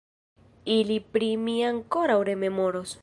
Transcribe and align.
Ili 0.75 0.97
pri 1.17 1.29
mi 1.43 1.55
ankoraŭ 1.67 2.17
rememoros! 2.31 2.97